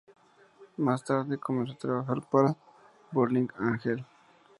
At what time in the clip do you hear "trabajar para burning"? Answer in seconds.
1.77-3.47